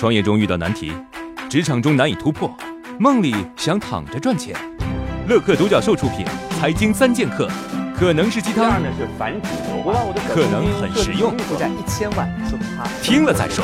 [0.00, 0.90] 创业中遇到难题，
[1.50, 2.50] 职场中难以突破，
[2.98, 4.56] 梦里想躺着赚钱。
[5.28, 6.24] 乐客独角兽出品，
[6.58, 7.46] 《财经三剑客》
[7.94, 8.80] 可能是鸡汤，
[10.26, 11.36] 可能很实用。
[11.40, 13.62] 负债一千万，说他听了再说。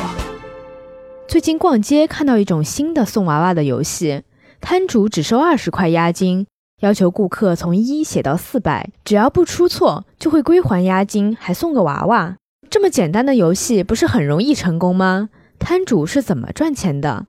[1.27, 4.21] 最近逛街看到一种新的送娃娃的游戏，
[4.61, 6.47] 摊主只收二十块押金，
[6.83, 12.37] 要求顾客从一写到四百，只要不出错就会归还押金，还送个娃娃。
[12.69, 15.31] 这么简单的游戏，不是很容易成功吗？
[15.59, 17.27] 摊主是怎么赚钱的？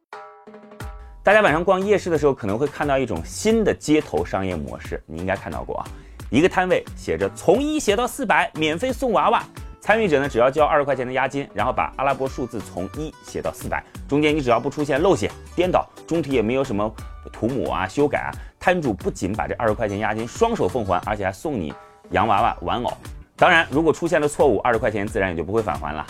[1.23, 5.87] 大家晚上逛夜市的时候，可能会看到一种新的街头商业模式，你应该看到过啊。
[6.29, 9.43] 一个摊位写着从一写到四百，免费送娃娃。
[9.79, 16.93] 参与者呢，只要交二十块钱的押金，然后把阿拉伯数字从一写到四百，中间你只要不出现漏写、颠倒，中题也没有什么
[17.31, 21.73] 涂抹啊、修改啊，摊主不仅把这二十块钱押金双手奉还，而且还送你
[22.11, 22.91] 洋娃娃玩偶。
[23.37, 26.05] 当然，如果出现了错误，二十块钱自然也就不会返还了。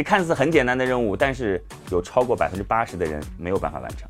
[0.00, 4.08] 这看似很简单的任务，但是有超过百分之八十的人没有办法完成。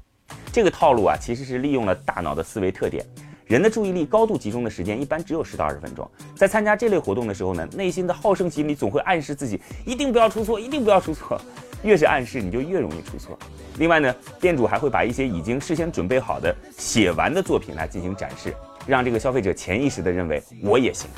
[0.53, 3.05] 这个套路啊，其实是利用了大脑的思维特点。
[3.45, 6.09] 人的注意力高度集中的时间一般只有十到二十分钟。
[6.37, 11.41] 在参加这类活动的时候呢，内心的好胜心理总会暗示自己一定不要出错，一定不要出错。
[11.83, 13.37] 越是暗示，你就越容易出错。
[13.79, 18.55] 另外呢，店主还会把一些已经事先准备好的写完的作品来进行展示，
[18.87, 21.11] 让这个消费者潜意识的认为我也行。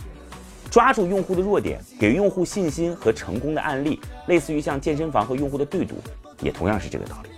[0.72, 5.96] 抓住用户的弱点，给用户信心和成功的案例，类似于像健身房和用户的对赌，
[6.40, 7.28] 也同样是这个道理。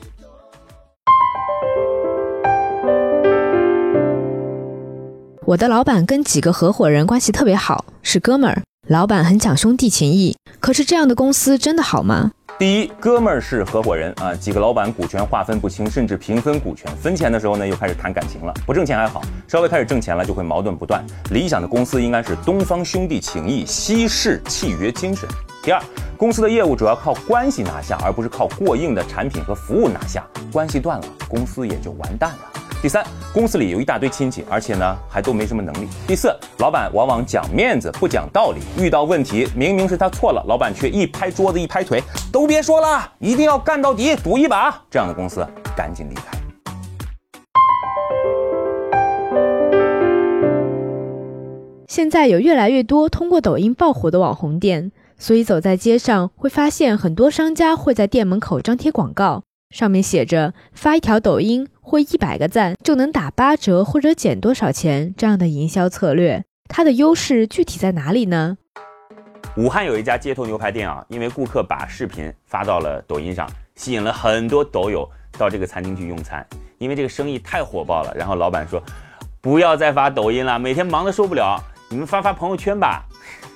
[5.45, 8.63] 我的老板跟几个合伙人关系特别好，是哥们儿。
[8.87, 12.31] 老板很讲兄弟情谊，可是这样的公司真的好吗？
[12.57, 18.55] 第一，哥们儿是合伙人啊，几个老板股权划分不清，甚至平分股权，分钱的时候呢又开始谈感情了。
[18.65, 21.05] 不挣钱还好，稍微开始挣钱了就会矛盾不断。
[21.31, 25.29] 理想的公司应该是东方兄弟情谊，西式契约精神。
[25.65, 25.83] 第二，
[26.17, 30.25] 公司的业务主要靠关系拿下，而不是靠过硬的产品和服务拿下。
[30.53, 32.64] 关系断了，公司也就完蛋了。
[32.85, 35.89] 第三，公司里有一大堆亲戚，而且呢还都没什么能力。
[36.07, 44.83] 第四，老板往往讲面子不讲道理，遇到问题明明是他错了，老板却一拍桌子一拍腿，都别说了，一定要干到底，赌一把。
[44.91, 46.37] 这样的公司赶紧离开。
[51.89, 59.43] 现在有越来越多通过抖音爆火的网红店，所以走在街上会发现很多商家会在店门口张贴广告。
[59.75, 68.57] 上面写着发一条抖音或一百个赞就能打八折或者减多少钱这样的营销策略，它的优势具体在哪里呢？
[69.57, 76.47] 武汉有一家街头牛排店啊，因为顾客把视频发到了抖音上，吸引了很多抖友到这个餐厅去用餐。
[76.79, 78.81] 因为这个生意太火爆了，然后老板说
[79.41, 83.05] 不要再发抖音了，每天忙得受不了，你们发发朋友圈吧。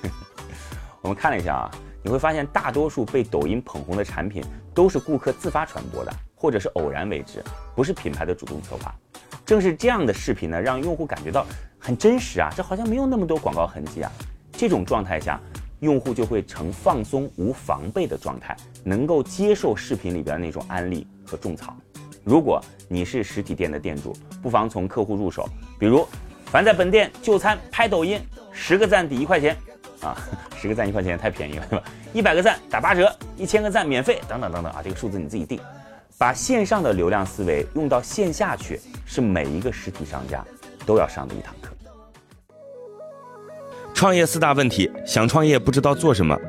[0.99, 1.71] 我们看了一下啊。
[2.01, 4.43] 你会发现，大多数被抖音捧红的产品
[4.73, 7.43] 都是顾客自发传播的，或者是偶然为之，
[7.75, 8.95] 不是品牌的主动策划。
[9.45, 11.45] 正是这样的视频呢，让用户感觉到
[11.77, 14.11] 很真实啊，这好像没有那么多广告痕迹啊。
[14.51, 15.39] 这种状态下，
[15.79, 21.75] 用户就会呈放松无防备的状态，能够接受视频里边那种安利和种草。
[22.23, 26.07] 如果你是实体店的店主，不妨从客户入手，比如
[26.45, 28.21] 凡在本店就餐拍抖音，
[28.51, 29.57] 十个赞抵一块钱。
[30.01, 30.17] 啊，
[30.55, 31.85] 十个赞一块钱太便宜了，对吧？
[32.13, 35.59] 一百个赞打八折，一千个赞免费，等等等等啊，这个数字你自己定。
[36.17, 40.43] 把线上的流量思维用到线下去，是每一个实体商家
[40.85, 41.73] 都要上的一堂课。
[43.93, 46.37] 创业四大问题：想创业不知道做什么，